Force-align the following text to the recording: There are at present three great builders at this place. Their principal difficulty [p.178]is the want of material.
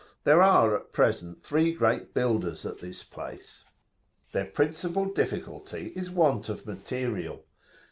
There 0.23 0.41
are 0.41 0.75
at 0.75 0.93
present 0.93 1.43
three 1.43 1.71
great 1.73 2.11
builders 2.15 2.65
at 2.65 2.79
this 2.79 3.03
place. 3.03 3.65
Their 4.31 4.45
principal 4.45 5.05
difficulty 5.05 5.89
[p.178]is 5.91 6.05
the 6.07 6.11
want 6.13 6.49
of 6.49 6.65
material. 6.65 7.45